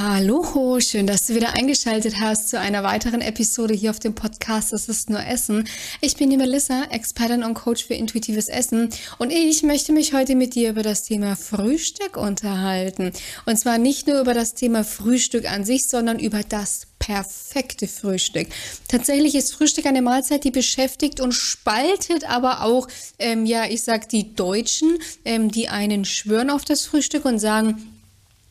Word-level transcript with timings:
Hallo, 0.00 0.78
schön, 0.78 1.08
dass 1.08 1.26
du 1.26 1.34
wieder 1.34 1.54
eingeschaltet 1.54 2.20
hast 2.20 2.50
zu 2.50 2.60
einer 2.60 2.84
weiteren 2.84 3.20
Episode 3.20 3.74
hier 3.74 3.90
auf 3.90 3.98
dem 3.98 4.14
Podcast 4.14 4.72
Das 4.72 4.88
ist 4.88 5.10
nur 5.10 5.26
Essen. 5.26 5.68
Ich 6.00 6.16
bin 6.16 6.30
die 6.30 6.36
Melissa, 6.36 6.84
Expertin 6.90 7.42
und 7.42 7.54
Coach 7.54 7.84
für 7.84 7.94
intuitives 7.94 8.48
Essen 8.48 8.90
und 9.18 9.32
ich 9.32 9.64
möchte 9.64 9.90
mich 9.90 10.12
heute 10.12 10.36
mit 10.36 10.54
dir 10.54 10.70
über 10.70 10.84
das 10.84 11.02
Thema 11.02 11.34
Frühstück 11.34 12.16
unterhalten. 12.16 13.10
Und 13.44 13.58
zwar 13.58 13.78
nicht 13.78 14.06
nur 14.06 14.20
über 14.20 14.34
das 14.34 14.54
Thema 14.54 14.84
Frühstück 14.84 15.50
an 15.50 15.64
sich, 15.64 15.88
sondern 15.88 16.20
über 16.20 16.42
das 16.48 16.86
perfekte 17.00 17.88
Frühstück. 17.88 18.46
Tatsächlich 18.86 19.34
ist 19.34 19.52
Frühstück 19.52 19.86
eine 19.86 20.02
Mahlzeit, 20.02 20.44
die 20.44 20.52
beschäftigt 20.52 21.18
und 21.18 21.32
spaltet 21.32 22.30
aber 22.30 22.62
auch, 22.62 22.86
ähm, 23.18 23.46
ja, 23.46 23.64
ich 23.64 23.82
sag 23.82 24.08
die 24.10 24.32
Deutschen, 24.32 24.98
ähm, 25.24 25.50
die 25.50 25.68
einen 25.68 26.04
schwören 26.04 26.50
auf 26.50 26.64
das 26.64 26.86
Frühstück 26.86 27.24
und 27.24 27.40
sagen, 27.40 27.97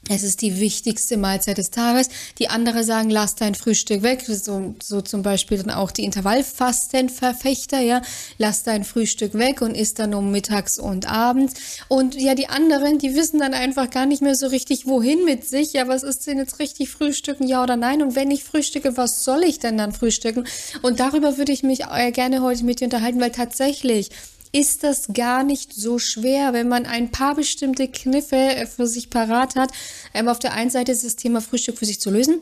es 0.10 0.24
ist 0.24 0.42
die 0.42 0.60
wichtigste 0.60 1.18
Mahlzeit 1.18 1.58
des 1.58 1.72
Tages. 1.72 2.10
Die 2.40 2.50
andere 2.50 2.84
sagen, 2.84 3.10
lass 3.10 3.36
dein 3.36 3.56
Frühstück 3.56 4.04
weg. 4.04 4.24
So, 4.28 4.76
so 4.82 5.02
zum 5.02 5.22
Beispiel 5.22 5.58
dann 5.58 5.72
auch 5.72 5.92
die 5.92 6.06
Intervallfastenverfechter, 6.06 7.80
ja. 7.80 8.02
Lass 8.38 8.64
dein 8.64 8.84
Frühstück 8.84 9.34
weg 9.34 9.62
und 9.62 9.76
isst 9.76 10.00
dann 10.00 10.14
um 10.14 10.32
mittags 10.32 10.80
und 10.80 11.10
abends. 11.10 11.56
Und 11.88 12.16
ja, 12.16 12.36
die 12.36 12.48
anderen, 12.48 12.98
die 13.00 13.16
wissen 13.16 13.40
dann 13.40 13.54
einfach 13.54 13.90
gar 13.90 14.06
nicht 14.06 14.22
mehr 14.22 14.36
so 14.36 14.48
richtig, 14.48 14.86
wohin 14.86 15.26
mit 15.26 15.48
sich. 15.48 15.74
Ja, 15.74 15.88
was 15.88 16.04
ist 16.04 16.28
denn 16.28 16.38
jetzt 16.38 16.60
richtig 16.60 16.90
frühstücken, 16.90 17.48
ja 17.48 17.64
oder 17.64 17.76
nein? 17.76 18.02
Und 18.02 18.16
wenn 18.16 18.32
ich 18.32 18.44
frühstücke, 18.44 18.98
was 18.98 19.24
soll 19.24 19.44
ich 19.44 19.60
denn 19.60 19.78
dann 19.78 19.92
frühstücken? 19.92 20.46
Und 20.82 21.00
darüber 21.00 21.38
würde 21.38 21.52
ich 21.52 21.64
mich 21.64 21.86
äh, 21.86 22.12
gerne 22.12 22.42
heute 22.42 22.64
mit 22.64 22.80
dir 22.80 22.86
unterhalten, 22.86 23.20
weil 23.20 23.32
tatsächlich, 23.32 24.10
ist 24.52 24.84
das 24.84 25.08
gar 25.14 25.44
nicht 25.44 25.74
so 25.74 26.00
schwer, 26.00 26.54
wenn 26.54 26.68
man 26.68 26.86
ein 26.86 27.12
paar 27.12 27.36
bestimmte 27.36 27.88
Kniffe 27.88 28.36
äh, 28.36 28.66
für 28.66 28.88
sich 28.88 29.10
parat 29.10 29.56
hat. 29.56 29.72
Ähm, 30.14 30.28
auf 30.28 30.40
der 30.40 30.54
einen 30.54 30.70
Seite 30.70 30.92
ist 30.92 31.04
das 31.04 31.16
Thema 31.16 31.42
Frühstück 31.42 31.78
für 31.78 31.86
sich 31.86 32.00
zu 32.00 32.10
lösen. 32.10 32.40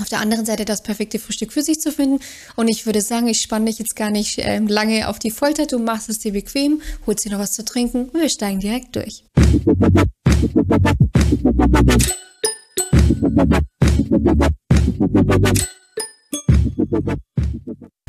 Auf 0.00 0.08
der 0.08 0.20
anderen 0.20 0.44
Seite 0.44 0.64
das 0.64 0.82
perfekte 0.82 1.20
Frühstück 1.20 1.52
für 1.52 1.62
sich 1.62 1.80
zu 1.80 1.92
finden. 1.92 2.18
Und 2.56 2.66
ich 2.68 2.84
würde 2.84 3.00
sagen, 3.00 3.28
ich 3.28 3.40
spanne 3.40 3.66
dich 3.66 3.78
jetzt 3.78 3.94
gar 3.94 4.10
nicht 4.10 4.38
äh, 4.38 4.58
lange 4.58 5.08
auf 5.08 5.18
die 5.18 5.30
Folter. 5.30 5.66
Du 5.66 5.78
machst 5.78 6.08
es 6.08 6.18
dir 6.18 6.32
bequem, 6.32 6.82
holst 7.06 7.24
dir 7.24 7.30
noch 7.30 7.38
was 7.38 7.52
zu 7.52 7.64
trinken 7.64 8.06
und 8.06 8.20
wir 8.20 8.28
steigen 8.28 8.60
direkt 8.60 8.96
durch. 8.96 9.24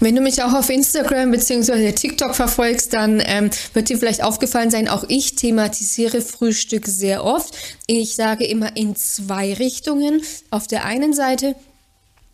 Wenn 0.06 0.16
du 0.16 0.22
mich 0.22 0.44
auch 0.44 0.54
auf 0.54 0.70
Instagram 0.70 1.32
bzw. 1.32 1.92
TikTok 1.94 2.36
verfolgst, 2.36 2.94
dann 2.94 3.24
ähm, 3.26 3.50
wird 3.74 3.90
dir 3.90 3.98
vielleicht 3.98 4.24
aufgefallen 4.24 4.70
sein, 4.70 4.88
auch 4.88 5.04
ich 5.08 5.34
thematisiere 5.34 6.22
Frühstück 6.22 6.86
sehr 6.86 7.24
oft. 7.24 7.58
Ich 7.88 8.14
sage 8.14 8.46
immer 8.46 8.78
in 8.78 8.96
zwei 8.96 9.56
Richtungen. 9.56 10.22
Auf 10.52 10.68
der 10.68 10.86
einen 10.86 11.14
Seite 11.14 11.56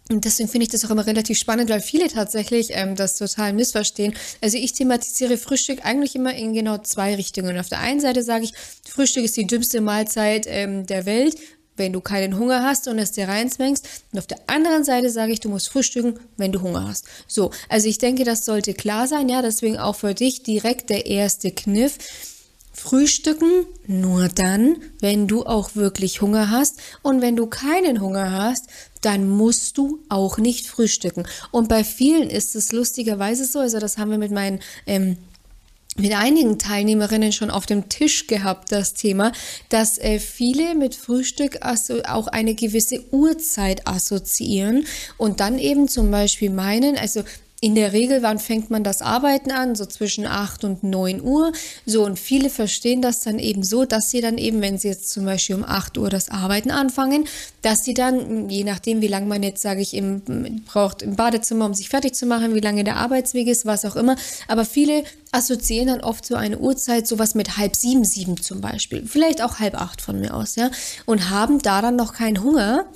und 0.10 0.26
deswegen 0.26 0.50
finde 0.50 0.64
ich 0.64 0.70
das 0.70 0.84
auch 0.84 0.90
immer 0.90 1.08
relativ 1.08 1.38
spannend, 1.38 1.70
weil 1.70 1.80
viele 1.80 2.10
tatsächlich 2.10 2.72
ähm, 2.72 2.98
das 2.98 3.16
total 3.16 3.54
missverstehen. 3.54 4.16
Also 4.42 4.58
ich 4.58 4.74
thematisiere 4.74 5.38
Frühstück 5.38 5.86
eigentlich 5.86 6.14
immer 6.14 6.36
in 6.36 6.54
genau 6.54 6.80
zwei 6.80 7.16
Richtungen. 7.16 7.58
Auf 7.58 7.70
der 7.70 7.80
einen 7.80 8.02
Seite 8.02 8.22
sage 8.22 8.44
ich, 8.44 8.54
Frühstück 8.86 9.24
ist 9.24 9.38
die 9.38 9.48
dümmste 9.48 9.80
Mahlzeit 9.80 10.46
ähm, 10.50 10.86
der 10.88 11.06
Welt 11.06 11.38
wenn 11.82 11.94
du 11.94 12.00
keinen 12.00 12.38
Hunger 12.38 12.64
hast 12.64 12.88
und 12.88 13.00
es 13.00 13.12
dir 13.12 13.28
reinzwängst. 13.28 13.88
Und 14.14 14.20
auf 14.20 14.28
der 14.28 14.38
anderen 14.48 14.84
Seite 14.84 15.10
sage 15.10 15.34
ich, 15.34 15.40
du 15.40 15.50
musst 15.50 15.70
frühstücken, 15.70 16.20
wenn 16.38 16.52
du 16.52 16.62
Hunger 16.62 16.88
hast. 16.88 17.06
So, 17.28 17.52
also 17.70 17.90
ich 17.90 17.98
denke, 17.98 18.24
das 18.24 18.46
sollte 18.46 18.74
klar 18.76 19.08
sein. 19.08 19.28
Ja, 19.28 19.42
deswegen 19.42 19.78
auch 19.78 19.96
für 19.96 20.14
dich 20.14 20.44
direkt 20.44 20.92
der 20.92 21.08
erste 21.08 21.52
Kniff. 21.52 21.98
Frühstücken 22.72 23.66
nur 23.88 24.30
dann, 24.30 24.78
wenn 25.02 25.28
du 25.28 25.44
auch 25.44 25.76
wirklich 25.76 26.22
Hunger 26.22 26.52
hast. 26.52 26.80
Und 27.02 27.22
wenn 27.22 27.36
du 27.36 27.48
keinen 27.48 28.00
Hunger 28.00 28.32
hast, 28.32 28.68
dann 29.02 29.28
musst 29.28 29.78
du 29.78 30.00
auch 30.08 30.38
nicht 30.38 30.68
frühstücken. 30.68 31.26
Und 31.50 31.68
bei 31.68 31.84
vielen 31.84 32.30
ist 32.30 32.56
es 32.56 32.72
lustigerweise 32.72 33.46
so, 33.46 33.60
also 33.60 33.80
das 33.80 33.98
haben 33.98 34.12
wir 34.12 34.20
mit 34.20 34.32
meinen 34.32 34.60
ähm, 34.86 35.18
mit 35.98 36.14
einigen 36.14 36.58
Teilnehmerinnen 36.58 37.32
schon 37.32 37.52
auf 37.52 37.66
dem 37.66 37.90
Tisch 37.90 38.28
gehabt, 38.28 38.72
das 38.72 38.94
Thema, 38.94 39.34
dass 39.70 39.98
äh, 39.98 40.20
viele 40.20 40.74
mit 40.76 40.96
Frühstück 40.96 41.60
auch 41.64 42.28
eine 42.28 42.56
gewisse 42.56 43.04
Uhrzeit 43.12 43.88
assoziieren 43.88 44.86
und 45.18 45.40
dann 45.42 45.60
eben 45.60 45.88
zum 45.88 46.10
Beispiel 46.10 46.50
meinen, 46.50 46.98
also 46.98 47.24
in 47.64 47.76
der 47.76 47.94
Regel, 47.94 48.24
wann 48.24 48.40
fängt 48.40 48.72
man 48.72 48.84
das 48.84 49.04
Arbeiten 49.04 49.52
an? 49.52 49.76
So 49.76 49.86
zwischen 49.86 50.26
8 50.26 50.64
und 50.64 50.84
9 50.84 51.22
Uhr. 51.22 51.52
So, 51.86 52.04
und 52.04 52.18
viele 52.18 52.50
verstehen 52.50 53.04
das 53.04 53.20
dann 53.20 53.38
eben 53.38 53.62
so, 53.62 53.86
dass 53.86 54.10
sie 54.10 54.20
dann 54.20 54.40
eben, 54.40 54.62
wenn 54.62 54.80
sie 54.80 54.88
jetzt 54.88 55.12
zum 55.12 55.26
Beispiel 55.26 55.58
um 55.58 55.64
8 55.64 55.96
Uhr 56.00 56.10
das 56.10 56.30
Arbeiten 56.30 56.72
anfangen, 56.72 57.26
dass 57.62 57.86
sie 57.86 57.94
dann, 57.94 58.50
je 58.50 58.64
nachdem, 58.64 59.02
wie 59.02 59.08
lange 59.08 59.28
man 59.28 59.44
jetzt, 59.44 59.62
sage 59.62 59.80
ich, 59.82 59.94
im, 59.94 60.64
braucht 60.66 61.04
im 61.04 61.16
Badezimmer, 61.16 61.68
um 61.68 61.76
sich 61.76 61.90
fertig 61.90 62.16
zu 62.16 62.26
machen, 62.26 62.56
wie 62.56 62.62
lange 62.62 62.84
der 62.84 62.96
Arbeitsweg 62.96 63.48
ist, 63.48 63.68
was 63.68 63.86
auch 63.86 63.96
immer. 63.96 64.16
Aber 64.48 64.66
viele 64.66 65.04
assoziieren 65.32 65.88
dann 65.88 66.02
oft 66.02 66.26
so 66.26 66.34
eine 66.34 66.58
Uhrzeit, 66.58 67.08
sowas 67.08 67.36
mit 67.36 67.58
halb 67.58 67.76
sieben, 67.76 68.04
sieben 68.06 68.42
zum 68.42 68.62
Beispiel. 68.62 69.06
Vielleicht 69.06 69.44
auch 69.44 69.60
halb 69.60 69.80
acht 69.80 70.02
von 70.02 70.20
mir 70.20 70.34
aus, 70.34 70.56
ja. 70.56 70.72
Und 71.06 71.30
haben 71.30 71.62
da 71.62 71.84
dann 71.84 71.96
noch 71.96 72.14
keinen 72.14 72.44
Hunger 72.44 72.88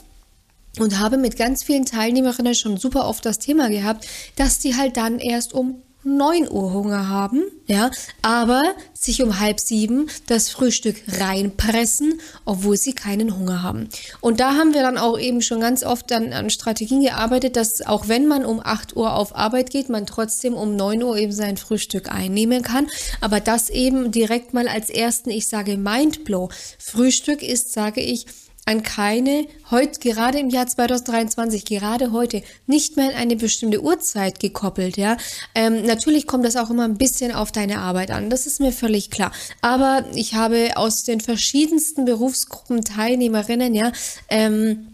und 0.80 1.00
habe 1.00 1.18
mit 1.18 1.38
ganz 1.38 1.64
vielen 1.64 1.86
Teilnehmerinnen 1.86 2.56
schon 2.56 2.78
super 2.78 3.08
oft 3.08 3.26
das 3.26 3.40
Thema 3.40 3.70
gehabt, 3.70 4.08
dass 4.36 4.60
die 4.60 4.76
halt 4.76 4.98
dann 4.98 5.20
erst 5.20 5.54
um 5.54 5.82
9 6.06 6.50
Uhr 6.52 6.72
Hunger 6.72 7.10
haben, 7.10 7.44
ja, 7.66 7.90
aber 8.22 8.62
sich 8.94 9.24
um 9.24 9.40
halb 9.40 9.60
sieben 9.60 10.08
das 10.28 10.50
Frühstück 10.50 10.98
reinpressen, 11.20 12.22
obwohl 12.46 12.78
sie 12.78 12.94
keinen 12.94 13.36
Hunger 13.36 13.64
haben. 13.64 13.90
Und 14.22 14.40
da 14.40 14.54
haben 14.54 14.76
wir 14.76 14.84
dann 14.84 15.00
auch 15.00 15.18
eben 15.18 15.42
schon 15.42 15.60
ganz 15.60 15.84
oft 15.84 16.12
dann 16.12 16.32
an 16.32 16.52
Strategien 16.52 17.02
gearbeitet, 17.02 17.56
dass 17.56 17.82
auch 17.82 18.08
wenn 18.08 18.28
man 18.28 18.46
um 18.46 18.62
8 18.64 18.96
Uhr 18.96 19.16
auf 19.16 19.36
Arbeit 19.36 19.72
geht, 19.72 19.90
man 19.90 20.06
trotzdem 20.06 20.54
um 20.54 20.76
9 20.76 21.02
Uhr 21.02 21.18
eben 21.18 21.32
sein 21.32 21.58
Frühstück 21.58 22.12
einnehmen 22.12 22.62
kann. 22.62 22.88
Aber 23.20 23.40
das 23.40 23.72
eben 23.72 24.12
direkt 24.12 24.54
mal 24.54 24.68
als 24.68 24.92
ersten, 24.92 25.32
ich 25.32 25.48
sage 25.48 25.76
Mindblow. 25.76 26.50
Frühstück 26.78 27.42
ist, 27.42 27.74
sage 27.74 28.02
ich, 28.02 28.28
an 28.66 28.82
keine, 28.82 29.48
heute, 29.70 30.00
gerade 30.00 30.40
im 30.40 30.50
Jahr 30.50 30.66
2023, 30.66 31.66
gerade 31.66 32.12
heute, 32.12 32.42
nicht 32.66 32.98
mehr 32.98 33.10
an 33.10 33.16
eine 33.16 33.36
bestimmte 33.36 33.84
Uhrzeit 33.84 34.40
gekoppelt, 34.40 34.98
ja. 34.98 35.18
Ähm, 35.54 35.86
natürlich 35.86 36.26
kommt 36.26 36.46
das 36.46 36.56
auch 36.56 36.72
immer 36.72 36.86
ein 36.86 36.98
bisschen 36.98 37.32
auf 37.32 37.52
deine 37.52 37.80
Arbeit 37.80 38.10
an, 38.10 38.32
das 38.32 38.48
ist 38.48 38.60
mir 38.60 38.72
völlig 38.72 39.12
klar. 39.12 39.32
Aber 39.62 40.06
ich 40.16 40.34
habe 40.34 40.72
aus 40.76 41.04
den 41.04 41.22
verschiedensten 41.22 42.06
Berufsgruppen 42.06 42.84
Teilnehmerinnen, 42.84 43.76
ja, 43.76 43.92
ähm, 44.30 44.88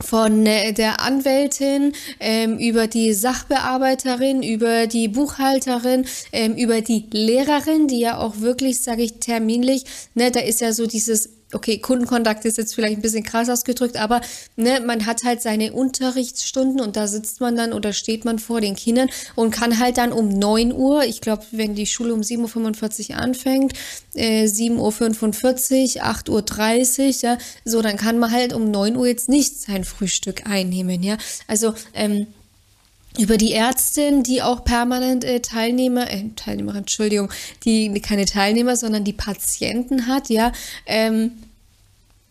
von 0.00 0.44
äh, 0.46 0.72
der 0.72 1.00
Anwältin 1.00 1.92
ähm, 2.18 2.58
über 2.58 2.86
die 2.86 3.12
Sachbearbeiterin, 3.12 4.42
über 4.42 4.86
die 4.86 5.08
Buchhalterin, 5.08 6.06
ähm, 6.32 6.56
über 6.56 6.80
die 6.80 7.06
Lehrerin, 7.12 7.86
die 7.86 8.00
ja 8.00 8.18
auch 8.18 8.40
wirklich, 8.40 8.80
sage 8.80 9.02
ich 9.02 9.14
terminlich, 9.20 9.84
ne, 10.14 10.30
da 10.30 10.40
ist 10.40 10.60
ja 10.60 10.72
so 10.72 10.86
dieses 10.86 11.30
okay, 11.54 11.78
Kundenkontakt 11.78 12.44
ist 12.44 12.58
jetzt 12.58 12.74
vielleicht 12.74 12.98
ein 12.98 13.02
bisschen 13.02 13.22
krass 13.22 13.48
ausgedrückt, 13.48 13.96
aber 13.96 14.20
ne, 14.56 14.80
man 14.80 15.06
hat 15.06 15.24
halt 15.24 15.42
seine 15.42 15.72
Unterrichtsstunden 15.72 16.80
und 16.80 16.96
da 16.96 17.06
sitzt 17.06 17.40
man 17.40 17.56
dann 17.56 17.72
oder 17.72 17.92
steht 17.92 18.24
man 18.24 18.38
vor 18.38 18.60
den 18.60 18.76
Kindern 18.76 19.08
und 19.34 19.50
kann 19.50 19.78
halt 19.78 19.98
dann 19.98 20.12
um 20.12 20.28
9 20.28 20.72
Uhr, 20.72 21.04
ich 21.04 21.20
glaube, 21.20 21.44
wenn 21.52 21.74
die 21.74 21.86
Schule 21.86 22.14
um 22.14 22.20
7.45 22.20 23.10
Uhr 23.10 23.16
anfängt, 23.16 23.72
äh, 24.14 24.44
7.45 24.44 25.96
Uhr, 25.96 26.04
8.30 26.04 26.98
Uhr, 26.98 27.30
ja, 27.30 27.38
so, 27.64 27.82
dann 27.82 27.96
kann 27.96 28.18
man 28.18 28.30
halt 28.30 28.52
um 28.52 28.70
9 28.70 28.96
Uhr 28.96 29.06
jetzt 29.06 29.28
nicht 29.28 29.60
sein 29.60 29.84
Frühstück 29.84 30.46
einnehmen, 30.46 31.02
ja. 31.02 31.16
Also, 31.46 31.74
ähm, 31.94 32.26
über 33.18 33.36
die 33.36 33.52
Ärztin, 33.52 34.22
die 34.22 34.42
auch 34.42 34.64
permanent 34.64 35.24
äh, 35.24 35.40
Teilnehmer, 35.40 36.10
äh, 36.10 36.24
Teilnehmer, 36.34 36.74
Entschuldigung, 36.74 37.30
die 37.64 37.92
keine 38.00 38.24
Teilnehmer, 38.24 38.76
sondern 38.76 39.04
die 39.04 39.12
Patienten 39.12 40.08
hat, 40.08 40.30
ja, 40.30 40.52
ähm, 40.86 41.32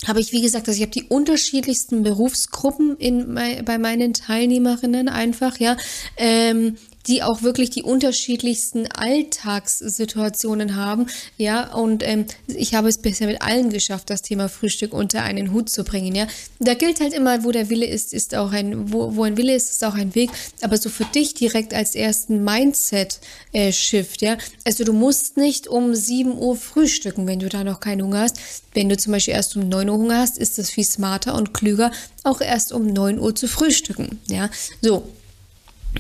habe 0.08 0.20
ich, 0.20 0.32
wie 0.32 0.42
gesagt, 0.42 0.68
also 0.68 0.78
ich 0.78 0.82
habe 0.82 0.92
die 0.92 1.04
unterschiedlichsten 1.04 2.04
Berufsgruppen 2.04 2.98
in, 2.98 3.36
bei 3.36 3.78
meinen 3.78 4.14
Teilnehmerinnen 4.14 5.10
einfach, 5.10 5.60
ja. 5.60 5.78
Ähm, 6.18 6.78
die 7.08 7.24
auch 7.24 7.42
wirklich 7.42 7.70
die 7.70 7.84
unterschiedlichsten 7.84 8.88
Alltagssituationen 8.88 10.76
haben. 10.76 11.08
Ja, 11.38 11.74
und 11.74 12.04
ähm, 12.04 12.26
ich 12.48 12.76
habe 12.76 12.88
es 12.88 12.98
bisher 12.98 13.28
mit 13.28 13.42
allen 13.42 13.70
geschafft, 13.70 14.10
das 14.10 14.22
Thema 14.22 14.50
Frühstück 14.50 14.94
unter 14.94 15.24
einen 15.24 15.52
Hut 15.52 15.70
zu 15.70 15.84
bringen. 15.84 16.16
Ja, 16.16 16.28
da 16.60 16.74
gilt 16.74 17.02
halt 17.02 17.14
immer, 17.14 17.44
wo 17.44 17.52
der 17.52 17.70
Wille 17.70 17.86
ist, 17.86 18.14
ist 18.14 18.36
auch 18.36 18.52
ein, 18.52 18.92
wo, 18.94 19.16
wo 19.16 19.24
ein 19.24 19.38
Wille 19.38 19.56
ist, 19.56 19.72
ist 19.72 19.84
auch 19.84 19.96
ein 19.96 20.16
Weg. 20.16 20.30
Aber 20.62 20.78
so 20.78 20.90
für 20.90 21.06
dich 21.06 21.34
direkt 21.34 21.74
als 21.74 21.96
ersten 21.96 22.44
Mindset-Shift, 22.44 24.22
ja. 24.22 24.38
Also 24.64 24.84
du 24.84 24.94
musst 24.94 25.38
nicht 25.38 25.68
um 25.68 25.94
7 25.94 26.38
Uhr 26.38 26.56
frühstücken, 26.56 27.28
wenn 27.28 27.40
du 27.40 27.50
da 27.50 27.64
noch 27.64 27.80
keinen 27.80 28.04
Hunger 28.04 28.22
hast. 28.22 28.38
Wenn 28.74 28.90
du 28.90 28.98
zum 28.98 29.12
Beispiel 29.12 29.34
erst 29.34 29.56
um 29.56 29.68
9 29.68 29.90
Uhr 29.90 29.98
Hunger 29.98 30.20
hast, 30.20 30.38
ist 30.38 30.58
das 30.58 30.70
viel 30.70 30.86
smarter 30.86 31.36
und 31.36 31.54
klüger, 31.54 31.92
auch 32.24 32.42
erst 32.42 32.72
um 32.72 32.88
9 32.88 33.20
Uhr 33.20 33.36
zu 33.36 33.48
frühstücken. 33.48 34.20
Ja, 34.30 34.50
so. 34.82 35.04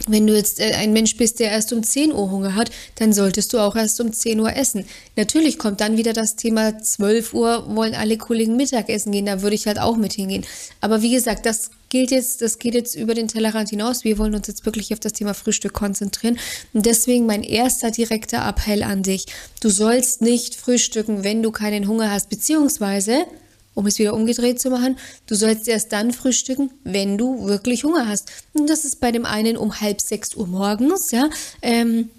Wenn 0.07 0.27
du 0.27 0.35
jetzt 0.35 0.59
äh, 0.59 0.73
ein 0.73 0.93
Mensch 0.93 1.17
bist, 1.17 1.39
der 1.39 1.51
erst 1.51 1.73
um 1.73 1.83
10 1.83 2.11
Uhr 2.11 2.31
Hunger 2.31 2.55
hat, 2.55 2.71
dann 2.95 3.13
solltest 3.13 3.53
du 3.53 3.59
auch 3.59 3.75
erst 3.75 3.99
um 4.01 4.11
10 4.11 4.39
Uhr 4.39 4.55
essen. 4.55 4.85
Natürlich 5.15 5.57
kommt 5.57 5.81
dann 5.81 5.97
wieder 5.97 6.13
das 6.13 6.35
Thema 6.35 6.79
12 6.79 7.33
Uhr 7.33 7.75
wollen 7.75 7.95
alle 7.95 8.17
Kollegen 8.17 8.55
Mittagessen 8.55 9.11
gehen, 9.11 9.25
da 9.25 9.41
würde 9.41 9.55
ich 9.55 9.67
halt 9.67 9.79
auch 9.79 9.97
mit 9.97 10.13
hingehen. 10.13 10.45
Aber 10.81 11.01
wie 11.01 11.11
gesagt, 11.11 11.45
das 11.45 11.71
gilt 11.89 12.11
jetzt, 12.11 12.41
das 12.41 12.57
geht 12.57 12.73
jetzt 12.73 12.95
über 12.95 13.13
den 13.13 13.27
Tellerrand 13.27 13.69
hinaus. 13.69 14.03
Wir 14.03 14.17
wollen 14.17 14.33
uns 14.33 14.47
jetzt 14.47 14.65
wirklich 14.65 14.91
auf 14.93 14.99
das 14.99 15.13
Thema 15.13 15.35
Frühstück 15.35 15.73
konzentrieren. 15.73 16.39
Und 16.73 16.87
deswegen 16.87 17.27
mein 17.27 17.43
erster 17.43 17.91
direkter 17.91 18.47
Appell 18.47 18.81
an 18.81 19.03
dich. 19.03 19.27
Du 19.61 19.69
sollst 19.69 20.21
nicht 20.21 20.55
frühstücken, 20.55 21.23
wenn 21.23 21.43
du 21.43 21.51
keinen 21.51 21.87
Hunger 21.87 22.09
hast, 22.09 22.29
beziehungsweise 22.29 23.25
um 23.73 23.87
es 23.87 23.99
wieder 23.99 24.13
umgedreht 24.13 24.59
zu 24.59 24.69
machen, 24.69 24.97
du 25.27 25.35
sollst 25.35 25.67
erst 25.67 25.91
dann 25.91 26.11
frühstücken, 26.11 26.71
wenn 26.83 27.17
du 27.17 27.47
wirklich 27.47 27.83
Hunger 27.83 28.07
hast. 28.07 28.31
Und 28.53 28.69
das 28.69 28.85
ist 28.85 28.99
bei 28.99 29.11
dem 29.11 29.25
einen 29.25 29.57
um 29.57 29.81
halb 29.81 30.01
sechs 30.01 30.35
Uhr 30.35 30.47
morgens, 30.47 31.11
ja. 31.11 31.29
Ähm, 31.61 32.09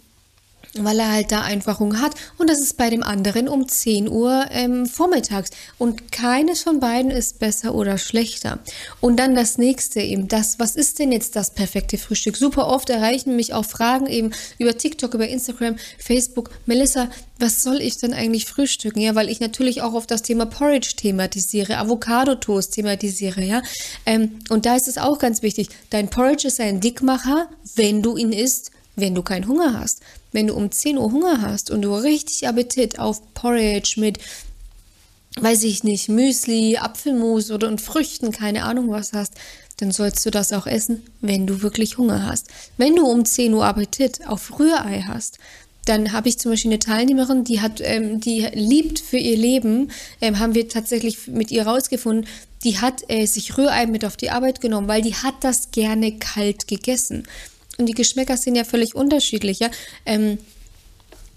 weil 0.78 0.98
er 0.98 1.12
halt 1.12 1.32
da 1.32 1.42
einfach 1.42 1.80
Hunger 1.80 2.00
hat. 2.00 2.14
Und 2.38 2.50
das 2.50 2.60
ist 2.60 2.76
bei 2.76 2.90
dem 2.90 3.02
anderen 3.02 3.48
um 3.48 3.68
10 3.68 4.08
Uhr 4.08 4.46
ähm, 4.50 4.86
vormittags. 4.86 5.50
Und 5.78 6.12
keines 6.12 6.62
von 6.62 6.80
beiden 6.80 7.10
ist 7.10 7.38
besser 7.38 7.74
oder 7.74 7.98
schlechter. 7.98 8.58
Und 9.00 9.18
dann 9.18 9.34
das 9.34 9.58
nächste 9.58 10.00
eben, 10.00 10.28
das, 10.28 10.58
was 10.58 10.76
ist 10.76 10.98
denn 10.98 11.12
jetzt 11.12 11.36
das 11.36 11.52
perfekte 11.52 11.98
Frühstück? 11.98 12.36
Super 12.36 12.66
oft 12.66 12.90
erreichen 12.90 13.36
mich 13.36 13.54
auch 13.54 13.64
Fragen 13.64 14.06
eben 14.06 14.30
über 14.58 14.76
TikTok, 14.76 15.14
über 15.14 15.28
Instagram, 15.28 15.76
Facebook. 15.98 16.50
Melissa, 16.66 17.08
was 17.38 17.62
soll 17.62 17.80
ich 17.80 17.98
denn 17.98 18.14
eigentlich 18.14 18.46
frühstücken? 18.46 19.00
Ja, 19.00 19.14
weil 19.14 19.28
ich 19.28 19.40
natürlich 19.40 19.82
auch 19.82 19.94
auf 19.94 20.06
das 20.06 20.22
Thema 20.22 20.46
Porridge 20.46 20.94
thematisiere, 20.96 21.78
Avocado-Toast 21.78 22.72
thematisiere, 22.74 23.42
ja. 23.42 23.62
Ähm, 24.06 24.40
und 24.50 24.66
da 24.66 24.76
ist 24.76 24.88
es 24.88 24.98
auch 24.98 25.18
ganz 25.18 25.42
wichtig, 25.42 25.68
dein 25.90 26.08
Porridge 26.08 26.48
ist 26.48 26.60
ein 26.60 26.80
Dickmacher, 26.80 27.48
wenn 27.74 28.02
du 28.02 28.16
ihn 28.16 28.32
isst, 28.32 28.70
wenn 28.96 29.14
du 29.14 29.22
keinen 29.22 29.48
Hunger 29.48 29.78
hast. 29.78 30.00
Wenn 30.32 30.46
du 30.46 30.54
um 30.54 30.70
10 30.70 30.98
Uhr 30.98 31.10
Hunger 31.12 31.40
hast 31.40 31.70
und 31.70 31.82
du 31.82 31.94
richtig 31.94 32.46
Appetit 32.46 32.98
auf 32.98 33.34
Porridge 33.34 33.94
mit, 33.96 34.18
weiß 35.40 35.64
ich 35.64 35.84
nicht, 35.84 36.08
Müsli, 36.08 36.76
Apfelmus 36.76 37.50
oder 37.50 37.68
und 37.68 37.80
Früchten, 37.80 38.32
keine 38.32 38.64
Ahnung 38.64 38.90
was 38.90 39.12
hast, 39.12 39.34
dann 39.78 39.90
sollst 39.90 40.24
du 40.24 40.30
das 40.30 40.52
auch 40.52 40.66
essen, 40.66 41.02
wenn 41.20 41.46
du 41.46 41.62
wirklich 41.62 41.98
Hunger 41.98 42.26
hast. 42.26 42.46
Wenn 42.76 42.96
du 42.96 43.06
um 43.06 43.24
10 43.24 43.52
Uhr 43.54 43.64
Appetit 43.64 44.26
auf 44.26 44.58
Rührei 44.58 45.04
hast, 45.06 45.38
dann 45.84 46.12
habe 46.12 46.28
ich 46.28 46.38
zum 46.38 46.52
Beispiel 46.52 46.70
eine 46.70 46.78
Teilnehmerin, 46.78 47.44
die 47.44 47.60
hat, 47.60 47.80
ähm, 47.82 48.20
die 48.20 48.46
liebt 48.54 49.00
für 49.00 49.18
ihr 49.18 49.36
Leben, 49.36 49.90
ähm, 50.20 50.38
haben 50.38 50.54
wir 50.54 50.68
tatsächlich 50.68 51.26
mit 51.26 51.50
ihr 51.50 51.66
rausgefunden, 51.66 52.26
die 52.62 52.78
hat 52.78 53.02
äh, 53.08 53.26
sich 53.26 53.58
Rührei 53.58 53.86
mit 53.86 54.04
auf 54.04 54.16
die 54.16 54.30
Arbeit 54.30 54.60
genommen, 54.60 54.88
weil 54.88 55.02
die 55.02 55.14
hat 55.14 55.34
das 55.42 55.70
gerne 55.70 56.18
kalt 56.18 56.66
gegessen. 56.66 57.26
Und 57.78 57.86
die 57.86 57.92
Geschmäcker 57.92 58.36
sind 58.36 58.54
ja 58.54 58.64
völlig 58.64 58.94
unterschiedlich. 58.94 59.58
Ja? 59.58 59.70
Ähm, 60.06 60.38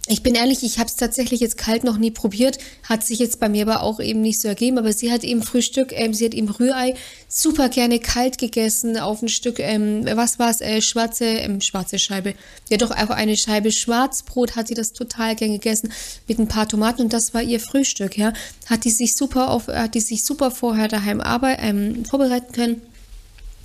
ich 0.10 0.24
bin 0.24 0.36
ehrlich, 0.36 0.64
ich 0.64 0.80
habe 0.80 0.88
es 0.88 0.96
tatsächlich 0.96 1.42
jetzt 1.42 1.58
kalt 1.58 1.84
noch 1.84 1.98
nie 1.98 2.12
probiert, 2.12 2.60
hat 2.84 3.04
sich 3.04 3.20
jetzt 3.20 3.42
bei 3.42 3.50
mir 3.50 3.68
aber 3.68 3.84
auch 3.84 4.00
eben 4.00 4.22
nicht 4.22 4.40
so 4.40 4.48
ergeben. 4.48 4.78
Aber 4.78 4.94
sie 4.94 5.12
hat 5.12 5.26
eben 5.26 5.44
Frühstück, 5.44 5.92
ähm, 5.92 6.14
sie 6.14 6.26
hat 6.26 6.34
eben 6.34 6.48
Rührei 6.48 6.96
super 7.28 7.68
gerne 7.68 8.00
kalt 8.00 8.38
gegessen 8.38 8.98
auf 8.98 9.22
ein 9.22 9.28
Stück, 9.28 9.60
ähm, 9.60 10.06
was 10.14 10.40
war 10.40 10.50
es, 10.50 10.62
äh, 10.62 10.82
schwarze, 10.82 11.26
ähm, 11.26 11.60
schwarze 11.60 12.00
Scheibe. 12.00 12.36
Ja 12.70 12.78
doch 12.78 12.92
auch 12.92 13.10
eine 13.10 13.36
Scheibe 13.36 13.72
Schwarzbrot 13.72 14.56
hat 14.56 14.70
sie 14.70 14.76
das 14.76 14.94
total 14.94 15.36
gern 15.36 15.52
gegessen 15.52 15.92
mit 16.26 16.40
ein 16.40 16.48
paar 16.48 16.70
Tomaten 16.70 17.02
und 17.02 17.14
das 17.14 17.34
war 17.34 17.42
ihr 17.42 17.60
Frühstück. 17.60 18.18
Ja, 18.18 18.32
hat 18.68 18.86
die 18.86 18.92
sich 18.92 19.14
super 19.14 19.50
auf, 19.50 19.68
hat 19.68 19.94
die 19.94 20.00
sich 20.00 20.24
super 20.24 20.52
vorher 20.52 20.88
daheim 20.88 21.20
arbeit, 21.20 21.60
ähm, 21.62 22.06
vorbereiten 22.06 22.54
können 22.54 22.82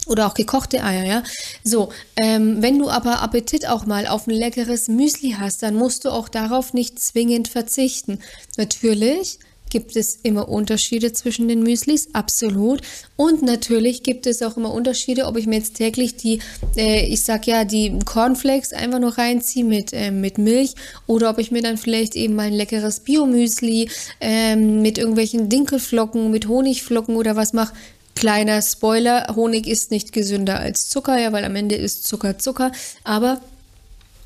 oder 0.06 0.26
auch 0.26 0.34
gekochte 0.34 0.82
Eier, 0.82 1.04
ja. 1.04 1.22
So, 1.62 1.90
ähm, 2.16 2.60
wenn 2.60 2.78
du 2.78 2.88
aber 2.88 3.22
Appetit 3.22 3.68
auch 3.68 3.86
mal 3.86 4.06
auf 4.06 4.26
ein 4.26 4.34
leckeres 4.34 4.88
Müsli 4.88 5.36
hast, 5.38 5.62
dann 5.62 5.74
musst 5.74 6.04
du 6.04 6.10
auch 6.10 6.28
darauf 6.28 6.74
nicht 6.74 6.98
zwingend 6.98 7.48
verzichten. 7.48 8.18
Natürlich 8.56 9.38
gibt 9.72 9.96
es 9.96 10.18
immer 10.22 10.50
Unterschiede 10.50 11.14
zwischen 11.14 11.48
den 11.48 11.62
Müslis, 11.62 12.08
absolut. 12.12 12.82
Und 13.16 13.40
natürlich 13.40 14.02
gibt 14.02 14.26
es 14.26 14.42
auch 14.42 14.58
immer 14.58 14.70
Unterschiede, 14.70 15.24
ob 15.24 15.38
ich 15.38 15.46
mir 15.46 15.56
jetzt 15.56 15.76
täglich 15.76 16.14
die, 16.14 16.40
äh, 16.76 17.06
ich 17.06 17.22
sag 17.24 17.46
ja, 17.46 17.64
die 17.64 17.98
Cornflakes 18.04 18.74
einfach 18.74 18.98
nur 18.98 19.16
reinziehe 19.16 19.64
mit, 19.64 19.94
äh, 19.94 20.10
mit 20.10 20.36
Milch 20.36 20.74
oder 21.06 21.30
ob 21.30 21.38
ich 21.38 21.50
mir 21.50 21.62
dann 21.62 21.78
vielleicht 21.78 22.16
eben 22.16 22.34
mal 22.34 22.48
ein 22.48 22.52
leckeres 22.52 23.00
Biomüsli 23.00 23.88
äh, 24.20 24.56
mit 24.56 24.98
irgendwelchen 24.98 25.48
Dinkelflocken, 25.48 26.30
mit 26.30 26.48
Honigflocken 26.48 27.16
oder 27.16 27.34
was 27.36 27.54
mache. 27.54 27.72
Kleiner 28.14 28.62
Spoiler, 28.62 29.34
Honig 29.34 29.66
ist 29.66 29.90
nicht 29.90 30.12
gesünder 30.12 30.58
als 30.60 30.88
Zucker, 30.88 31.18
ja, 31.18 31.32
weil 31.32 31.44
am 31.44 31.56
Ende 31.56 31.76
ist 31.76 32.06
Zucker 32.06 32.38
Zucker, 32.38 32.72
aber 33.04 33.40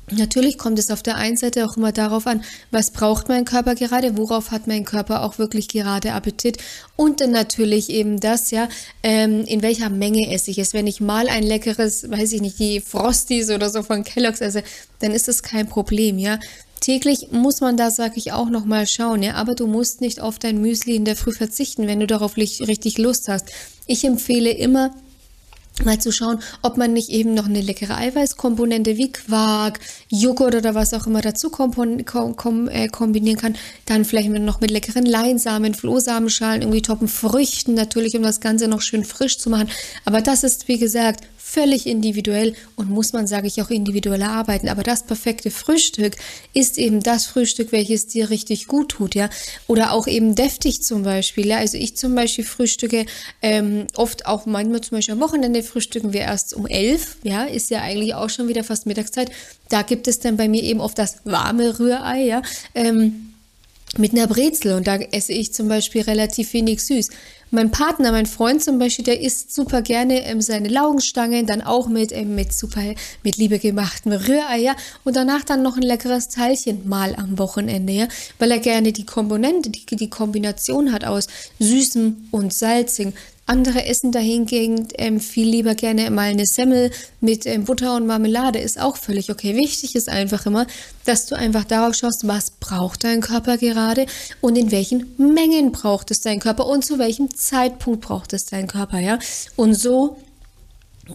Natürlich 0.09 0.57
kommt 0.57 0.79
es 0.79 0.89
auf 0.89 1.03
der 1.03 1.17
einen 1.17 1.35
Seite 1.35 1.65
auch 1.65 1.75
immer 1.75 1.91
darauf 1.91 2.27
an, 2.27 2.41
was 2.71 2.91
braucht 2.91 3.27
mein 3.27 3.43
Körper 3.43 3.75
gerade, 3.75 4.17
worauf 4.17 4.51
hat 4.51 4.65
mein 4.65 4.85
Körper 4.85 5.21
auch 5.21 5.37
wirklich 5.37 5.67
gerade 5.67 6.13
Appetit 6.13 6.59
und 6.95 7.19
dann 7.19 7.31
natürlich 7.31 7.89
eben 7.89 8.21
das, 8.21 8.51
ja, 8.51 8.69
ähm, 9.03 9.43
in 9.43 9.61
welcher 9.61 9.89
Menge 9.89 10.31
esse 10.31 10.49
ich 10.49 10.59
es. 10.59 10.73
Wenn 10.73 10.87
ich 10.87 11.01
mal 11.01 11.27
ein 11.27 11.43
leckeres, 11.43 12.09
weiß 12.09 12.31
ich 12.31 12.39
nicht, 12.39 12.57
die 12.57 12.79
Frosties 12.79 13.49
oder 13.49 13.69
so 13.69 13.83
von 13.83 14.05
Kellogg's 14.05 14.39
esse, 14.39 14.63
dann 14.99 15.11
ist 15.11 15.27
das 15.27 15.43
kein 15.43 15.67
Problem, 15.67 16.19
ja. 16.19 16.39
Täglich 16.79 17.31
muss 17.31 17.61
man 17.61 17.77
da, 17.77 17.89
sag 17.89 18.17
ich, 18.17 18.31
auch 18.31 18.49
nochmal 18.49 18.87
schauen, 18.87 19.23
ja, 19.23 19.33
aber 19.35 19.55
du 19.55 19.67
musst 19.67 20.01
nicht 20.01 20.21
auf 20.21 20.39
dein 20.39 20.61
Müsli 20.61 20.95
in 20.95 21.05
der 21.05 21.15
Früh 21.15 21.33
verzichten, 21.33 21.87
wenn 21.87 21.99
du 21.99 22.07
darauf 22.07 22.37
richtig 22.37 22.97
Lust 22.97 23.27
hast. 23.27 23.49
Ich 23.87 24.03
empfehle 24.03 24.51
immer, 24.51 24.91
mal 25.85 25.99
zu 25.99 26.11
schauen, 26.11 26.39
ob 26.61 26.77
man 26.77 26.93
nicht 26.93 27.09
eben 27.09 27.33
noch 27.33 27.45
eine 27.45 27.61
leckere 27.61 27.97
Eiweißkomponente 27.97 28.97
wie 28.97 29.11
Quark, 29.11 29.79
Joghurt 30.09 30.55
oder 30.55 30.75
was 30.75 30.93
auch 30.93 31.07
immer 31.07 31.21
dazu 31.21 31.51
äh, 31.51 32.87
kombinieren 32.87 33.37
kann. 33.37 33.55
Dann 33.85 34.05
vielleicht 34.05 34.29
noch 34.29 34.59
mit 34.59 34.71
leckeren 34.71 35.05
Leinsamen, 35.05 35.73
Flohsamenschalen, 35.73 36.61
irgendwie 36.61 36.81
toppen 36.81 37.07
Früchten 37.07 37.73
natürlich, 37.73 38.15
um 38.15 38.23
das 38.23 38.41
Ganze 38.41 38.67
noch 38.67 38.81
schön 38.81 39.03
frisch 39.03 39.37
zu 39.37 39.49
machen. 39.49 39.69
Aber 40.05 40.21
das 40.21 40.43
ist, 40.43 40.67
wie 40.67 40.79
gesagt, 40.79 41.25
völlig 41.49 41.87
individuell 41.87 42.53
und 42.75 42.89
muss 42.89 43.13
man, 43.13 43.25
sage 43.25 43.47
ich, 43.47 43.61
auch 43.61 43.69
individuell 43.69 44.21
arbeiten. 44.21 44.67
Aber 44.67 44.83
das 44.83 45.03
perfekte 45.03 45.49
Frühstück 45.49 46.15
ist 46.53 46.77
eben 46.77 47.01
das 47.01 47.25
Frühstück, 47.25 47.71
welches 47.71 48.07
dir 48.07 48.29
richtig 48.29 48.67
gut 48.67 48.89
tut, 48.89 49.15
ja. 49.15 49.29
Oder 49.65 49.93
auch 49.93 50.07
eben 50.07 50.35
deftig 50.35 50.83
zum 50.83 51.03
Beispiel. 51.03 51.47
Ja? 51.47 51.57
Also 51.57 51.77
ich 51.77 51.95
zum 51.95 52.13
Beispiel 52.15 52.43
frühstücke 52.43 53.05
ähm, 53.41 53.87
oft 53.95 54.25
auch 54.25 54.45
manchmal 54.45 54.81
zum 54.81 54.97
Beispiel 54.97 55.13
am 55.13 55.21
Wochenende 55.21 55.63
frühstücken 55.63 56.11
wir 56.11 56.21
erst 56.21 56.53
um 56.53 56.67
elf, 56.67 57.17
ja, 57.23 57.45
ist 57.45 57.69
ja 57.69 57.81
eigentlich 57.81 58.13
auch 58.13 58.29
schon 58.29 58.49
wieder 58.49 58.63
fast 58.65 58.85
Mittagszeit. 58.85 59.31
Da 59.69 59.83
gibt 59.83 60.07
es 60.07 60.19
dann 60.19 60.35
bei 60.35 60.49
mir 60.49 60.63
eben 60.63 60.81
oft 60.81 60.97
das 60.97 61.17
warme 61.23 61.79
Rührei, 61.79 62.23
ja. 62.23 62.41
Ähm, 62.75 63.26
mit 63.97 64.11
einer 64.11 64.27
Brezel 64.27 64.73
und 64.73 64.87
da 64.87 64.95
esse 64.97 65.33
ich 65.33 65.53
zum 65.53 65.69
Beispiel 65.69 66.01
relativ 66.01 66.53
wenig 66.53 66.83
süß. 66.83 67.09
Mein 67.49 67.71
Partner, 67.71 68.11
mein 68.11 68.25
Freund 68.25 68.61
zum 68.61 68.77
Beispiel, 68.77 69.05
der 69.05 69.21
isst 69.21 69.55
super 69.55 69.81
gerne 69.81 70.25
ähm, 70.25 70.41
seine 70.41 70.67
Laugenstangen, 70.67 71.45
dann 71.45 71.61
auch 71.61 71.87
mit, 71.87 72.11
ähm, 72.11 72.35
mit 72.35 72.51
super, 72.51 72.81
mit 73.23 73.37
Liebe 73.37 73.57
gemachten 73.57 74.11
Rührei, 74.11 74.75
und 75.05 75.15
danach 75.15 75.45
dann 75.45 75.63
noch 75.63 75.77
ein 75.77 75.83
leckeres 75.83 76.27
Teilchen 76.27 76.87
mal 76.89 77.15
am 77.15 77.39
Wochenende, 77.39 77.93
ja, 77.93 78.07
weil 78.37 78.51
er 78.51 78.59
gerne 78.59 78.91
die 78.91 79.05
Komponente, 79.05 79.69
die, 79.69 79.85
die 79.85 80.09
Kombination 80.09 80.91
hat 80.91 81.05
aus 81.05 81.27
Süßem 81.59 82.27
und 82.31 82.53
Salzig. 82.53 83.13
Andere 83.47 83.85
essen 83.85 84.11
dahingegen 84.11 84.87
ähm, 84.97 85.19
viel 85.19 85.47
lieber 85.47 85.73
gerne 85.73 86.11
mal 86.11 86.29
eine 86.29 86.45
Semmel 86.45 86.91
mit 87.21 87.45
ähm, 87.45 87.63
Butter 87.63 87.95
und 87.95 88.05
Marmelade. 88.05 88.59
Ist 88.59 88.79
auch 88.79 88.97
völlig 88.97 89.31
okay. 89.31 89.55
Wichtig 89.55 89.95
ist 89.95 90.09
einfach 90.09 90.45
immer, 90.45 90.67
dass 91.05 91.25
du 91.25 91.35
einfach 91.35 91.63
darauf 91.63 91.95
schaust, 91.95 92.27
was 92.27 92.51
braucht 92.51 93.03
dein 93.05 93.21
Körper 93.21 93.57
gerade 93.57 94.05
und 94.41 94.57
in 94.57 94.71
welchen 94.71 95.13
Mengen 95.17 95.71
braucht 95.71 96.11
es 96.11 96.21
dein 96.21 96.39
Körper 96.39 96.67
und 96.67 96.83
zu 96.83 96.99
welchem 96.99 97.33
Zeitpunkt 97.33 98.01
braucht 98.01 98.33
es 98.33 98.45
dein 98.45 98.67
Körper, 98.67 98.99
ja. 98.99 99.17
Und 99.55 99.73
so 99.73 100.17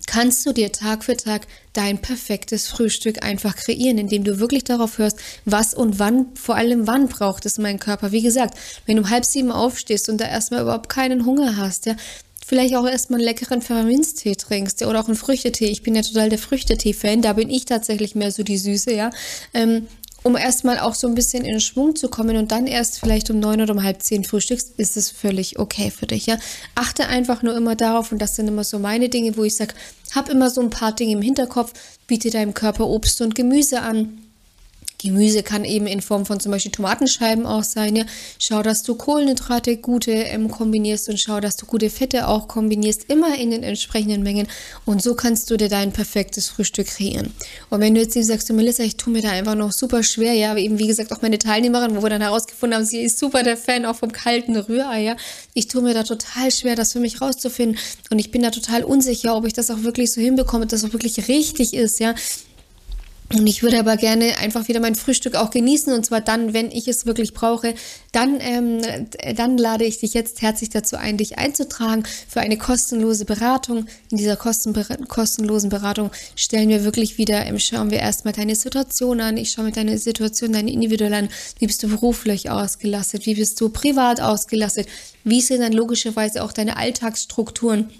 kannst 0.06 0.44
du 0.46 0.52
dir 0.52 0.72
Tag 0.72 1.04
für 1.04 1.16
Tag 1.16 1.46
dein 1.72 1.98
perfektes 1.98 2.68
Frühstück 2.68 3.24
einfach 3.24 3.56
kreieren, 3.56 3.98
indem 3.98 4.24
du 4.24 4.38
wirklich 4.38 4.64
darauf 4.64 4.98
hörst, 4.98 5.18
was 5.44 5.74
und 5.74 5.98
wann, 5.98 6.26
vor 6.34 6.56
allem 6.56 6.86
wann 6.86 7.08
braucht 7.08 7.46
es 7.46 7.58
mein 7.58 7.78
Körper. 7.78 8.12
Wie 8.12 8.22
gesagt, 8.22 8.58
wenn 8.86 8.96
du 8.96 9.02
um 9.02 9.10
halb 9.10 9.24
sieben 9.24 9.52
aufstehst 9.52 10.08
und 10.08 10.20
da 10.20 10.26
erstmal 10.26 10.62
überhaupt 10.62 10.88
keinen 10.88 11.24
Hunger 11.24 11.56
hast, 11.56 11.86
ja, 11.86 11.96
vielleicht 12.44 12.74
auch 12.74 12.86
erstmal 12.86 13.20
einen 13.20 13.28
leckeren 13.28 13.62
Pfefferminztee 13.62 14.34
trinkst 14.34 14.80
ja, 14.80 14.88
oder 14.88 15.00
auch 15.00 15.06
einen 15.06 15.16
Früchtetee. 15.16 15.66
Ich 15.66 15.82
bin 15.82 15.94
ja 15.94 16.02
total 16.02 16.28
der 16.28 16.38
Früchtetee-Fan, 16.38 17.22
da 17.22 17.32
bin 17.32 17.48
ich 17.48 17.64
tatsächlich 17.64 18.14
mehr 18.14 18.32
so 18.32 18.42
die 18.42 18.58
Süße, 18.58 18.92
ja. 18.92 19.10
Ähm, 19.54 19.86
um 20.22 20.36
erstmal 20.36 20.78
auch 20.78 20.94
so 20.94 21.06
ein 21.06 21.14
bisschen 21.14 21.44
in 21.44 21.60
Schwung 21.60 21.96
zu 21.96 22.08
kommen 22.08 22.36
und 22.36 22.52
dann 22.52 22.66
erst 22.66 23.00
vielleicht 23.00 23.30
um 23.30 23.40
neun 23.40 23.60
oder 23.60 23.72
um 23.72 23.82
halb 23.82 24.02
zehn 24.02 24.24
frühstückst, 24.24 24.74
ist 24.78 24.96
es 24.96 25.10
völlig 25.10 25.58
okay 25.58 25.90
für 25.90 26.06
dich. 26.06 26.26
Ja? 26.26 26.38
Achte 26.74 27.06
einfach 27.08 27.42
nur 27.42 27.56
immer 27.56 27.76
darauf, 27.76 28.12
und 28.12 28.18
das 28.18 28.36
sind 28.36 28.48
immer 28.48 28.64
so 28.64 28.78
meine 28.78 29.08
Dinge, 29.08 29.36
wo 29.36 29.44
ich 29.44 29.56
sage, 29.56 29.74
hab 30.14 30.28
immer 30.28 30.50
so 30.50 30.60
ein 30.60 30.70
paar 30.70 30.92
Dinge 30.92 31.12
im 31.12 31.22
Hinterkopf, 31.22 31.72
biete 32.06 32.30
deinem 32.30 32.54
Körper 32.54 32.86
Obst 32.86 33.20
und 33.20 33.34
Gemüse 33.34 33.80
an 33.80 34.18
Gemüse 35.02 35.42
kann 35.42 35.64
eben 35.64 35.86
in 35.86 36.00
Form 36.00 36.26
von 36.26 36.40
zum 36.40 36.52
Beispiel 36.52 36.72
Tomatenscheiben 36.72 37.46
auch 37.46 37.64
sein. 37.64 37.96
Ja. 37.96 38.04
Schau, 38.38 38.62
dass 38.62 38.82
du 38.82 38.94
Kohlenhydrate 38.94 39.76
gute 39.76 40.12
ähm, 40.12 40.50
kombinierst 40.50 41.08
und 41.08 41.18
schau, 41.18 41.40
dass 41.40 41.56
du 41.56 41.66
gute 41.66 41.90
Fette 41.90 42.28
auch 42.28 42.48
kombinierst, 42.48 43.04
immer 43.08 43.36
in 43.38 43.50
den 43.50 43.62
entsprechenden 43.62 44.22
Mengen. 44.22 44.46
Und 44.84 45.02
so 45.02 45.14
kannst 45.14 45.50
du 45.50 45.56
dir 45.56 45.68
dein 45.68 45.92
perfektes 45.92 46.48
Frühstück 46.48 46.86
kreieren. 46.86 47.32
Und 47.70 47.80
wenn 47.80 47.94
du 47.94 48.00
jetzt 48.00 48.16
eben 48.16 48.24
sagst, 48.24 48.48
du 48.48 48.54
Melissa, 48.54 48.82
ich 48.82 48.96
tue 48.96 49.12
mir 49.12 49.22
da 49.22 49.30
einfach 49.30 49.54
noch 49.54 49.72
super 49.72 50.02
schwer, 50.02 50.34
ja, 50.34 50.50
aber 50.50 50.60
eben 50.60 50.78
wie 50.78 50.86
gesagt 50.86 51.12
auch 51.12 51.22
meine 51.22 51.38
Teilnehmerin, 51.38 51.96
wo 51.96 52.02
wir 52.02 52.10
dann 52.10 52.22
herausgefunden 52.22 52.78
haben, 52.78 52.84
sie 52.84 53.02
ist 53.02 53.18
super 53.18 53.42
der 53.42 53.56
Fan 53.56 53.84
auch 53.84 53.96
vom 53.96 54.12
kalten 54.12 54.56
Rührei, 54.56 55.02
ja. 55.02 55.16
Ich 55.54 55.68
tue 55.68 55.82
mir 55.82 55.94
da 55.94 56.02
total 56.02 56.50
schwer, 56.50 56.76
das 56.76 56.92
für 56.92 57.00
mich 57.00 57.20
rauszufinden. 57.20 57.78
Und 58.10 58.18
ich 58.18 58.30
bin 58.30 58.42
da 58.42 58.50
total 58.50 58.84
unsicher, 58.84 59.36
ob 59.36 59.46
ich 59.46 59.52
das 59.52 59.70
auch 59.70 59.82
wirklich 59.82 60.12
so 60.12 60.20
hinbekomme, 60.20 60.66
dass 60.66 60.82
das 60.82 60.88
auch 60.88 60.92
wirklich 60.92 61.28
richtig 61.28 61.74
ist, 61.74 62.00
ja. 62.00 62.14
Und 63.34 63.46
ich 63.46 63.62
würde 63.62 63.78
aber 63.78 63.96
gerne 63.96 64.38
einfach 64.38 64.68
wieder 64.68 64.80
mein 64.80 64.94
Frühstück 64.94 65.36
auch 65.36 65.50
genießen 65.50 65.92
und 65.92 66.04
zwar 66.04 66.20
dann, 66.20 66.52
wenn 66.52 66.70
ich 66.70 66.86
es 66.86 67.06
wirklich 67.06 67.32
brauche. 67.32 67.74
Dann, 68.12 68.38
ähm, 68.40 68.82
dann 69.36 69.56
lade 69.56 69.84
ich 69.84 70.00
dich 70.00 70.12
jetzt 70.12 70.42
herzlich 70.42 70.68
dazu 70.68 70.96
ein, 70.96 71.16
dich 71.16 71.38
einzutragen 71.38 72.04
für 72.28 72.40
eine 72.40 72.58
kostenlose 72.58 73.24
Beratung. 73.24 73.86
In 74.10 74.18
dieser 74.18 74.36
kosten 74.36 74.74
kostenlosen 75.08 75.70
Beratung 75.70 76.10
stellen 76.36 76.68
wir 76.68 76.84
wirklich 76.84 77.16
wieder, 77.16 77.46
ähm, 77.46 77.58
schauen 77.58 77.90
wir 77.90 78.00
erstmal 78.00 78.34
deine 78.34 78.54
Situation 78.54 79.20
an. 79.20 79.36
Ich 79.38 79.52
schaue 79.52 79.64
mir 79.64 79.72
deine 79.72 79.96
Situation, 79.96 80.52
deine 80.52 80.70
individuell 80.70 81.14
an. 81.14 81.28
Wie 81.58 81.66
bist 81.66 81.82
du 81.82 81.88
beruflich 81.88 82.50
ausgelastet? 82.50 83.24
Wie 83.24 83.34
bist 83.34 83.60
du 83.60 83.70
privat 83.70 84.20
ausgelastet? 84.20 84.88
Wie 85.24 85.40
sind 85.40 85.60
dann 85.60 85.72
logischerweise 85.72 86.42
auch 86.42 86.52
deine 86.52 86.76
Alltagsstrukturen? 86.76 87.90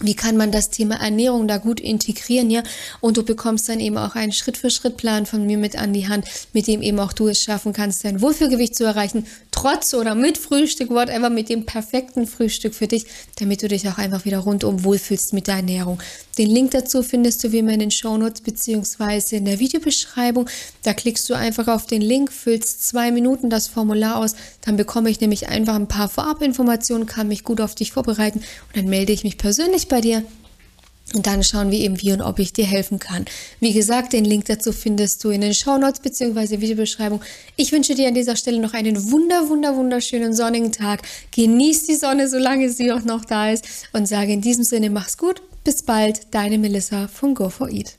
Wie 0.00 0.14
kann 0.14 0.36
man 0.36 0.52
das 0.52 0.70
Thema 0.70 0.96
Ernährung 0.96 1.48
da 1.48 1.58
gut 1.58 1.80
integrieren, 1.80 2.50
ja? 2.50 2.62
Und 3.00 3.16
du 3.16 3.22
bekommst 3.22 3.68
dann 3.68 3.80
eben 3.80 3.98
auch 3.98 4.14
einen 4.14 4.32
Schritt-für-Schritt-Plan 4.32 5.26
von 5.26 5.46
mir 5.46 5.58
mit 5.58 5.76
an 5.76 5.92
die 5.92 6.08
Hand, 6.08 6.26
mit 6.52 6.66
dem 6.66 6.82
eben 6.82 7.00
auch 7.00 7.12
du 7.12 7.28
es 7.28 7.42
schaffen 7.42 7.72
kannst, 7.72 8.04
dein 8.04 8.20
Wohlfühlgewicht 8.20 8.76
zu 8.76 8.84
erreichen, 8.84 9.26
trotz 9.58 9.92
oder 9.92 10.14
mit 10.14 10.38
Frühstück, 10.38 10.90
whatever, 10.90 11.30
mit 11.30 11.48
dem 11.48 11.66
perfekten 11.66 12.28
Frühstück 12.28 12.76
für 12.76 12.86
dich, 12.86 13.06
damit 13.40 13.60
du 13.60 13.66
dich 13.66 13.88
auch 13.88 13.98
einfach 13.98 14.24
wieder 14.24 14.38
rundum 14.38 14.84
wohlfühlst 14.84 15.32
mit 15.32 15.48
der 15.48 15.56
Ernährung. 15.56 16.00
Den 16.38 16.48
Link 16.48 16.70
dazu 16.70 17.02
findest 17.02 17.42
du 17.42 17.50
wie 17.50 17.58
immer 17.58 17.72
in 17.72 17.80
den 17.80 17.90
Shownotes 17.90 18.42
beziehungsweise 18.42 19.34
in 19.34 19.46
der 19.46 19.58
Videobeschreibung. 19.58 20.48
Da 20.84 20.94
klickst 20.94 21.28
du 21.28 21.34
einfach 21.34 21.66
auf 21.66 21.86
den 21.86 22.02
Link, 22.02 22.32
füllst 22.32 22.86
zwei 22.86 23.10
Minuten 23.10 23.50
das 23.50 23.66
Formular 23.66 24.18
aus, 24.18 24.36
dann 24.60 24.76
bekomme 24.76 25.10
ich 25.10 25.20
nämlich 25.20 25.48
einfach 25.48 25.74
ein 25.74 25.88
paar 25.88 26.08
Vorabinformationen, 26.08 27.08
kann 27.08 27.26
mich 27.26 27.42
gut 27.42 27.60
auf 27.60 27.74
dich 27.74 27.90
vorbereiten 27.90 28.38
und 28.38 28.76
dann 28.76 28.86
melde 28.86 29.12
ich 29.12 29.24
mich 29.24 29.38
persönlich 29.38 29.88
bei 29.88 30.00
dir 30.00 30.22
und 31.14 31.26
dann 31.26 31.42
schauen 31.42 31.70
wir 31.70 31.78
eben, 31.78 32.00
wie 32.02 32.12
und 32.12 32.20
ob 32.20 32.38
ich 32.38 32.52
dir 32.52 32.66
helfen 32.66 32.98
kann. 32.98 33.24
Wie 33.60 33.72
gesagt, 33.72 34.12
den 34.12 34.24
Link 34.24 34.44
dazu 34.44 34.72
findest 34.72 35.24
du 35.24 35.30
in 35.30 35.40
den 35.40 35.54
Shownotes 35.54 36.00
bzw. 36.00 36.60
Videobeschreibung. 36.60 37.22
Ich 37.56 37.72
wünsche 37.72 37.94
dir 37.94 38.08
an 38.08 38.14
dieser 38.14 38.36
Stelle 38.36 38.60
noch 38.60 38.74
einen 38.74 39.10
wunder, 39.10 39.48
wunder, 39.48 39.76
wunderschönen 39.76 40.34
sonnigen 40.34 40.72
Tag. 40.72 41.02
Genieß 41.34 41.86
die 41.86 41.96
Sonne, 41.96 42.28
solange 42.28 42.68
sie 42.70 42.92
auch 42.92 43.04
noch 43.04 43.24
da 43.24 43.50
ist. 43.50 43.64
Und 43.92 44.06
sage 44.06 44.32
in 44.32 44.42
diesem 44.42 44.64
Sinne, 44.64 44.90
mach's 44.90 45.16
gut. 45.16 45.40
Bis 45.64 45.82
bald. 45.82 46.20
Deine 46.30 46.58
Melissa 46.58 47.08
von 47.08 47.34
Go4Eat. 47.34 47.94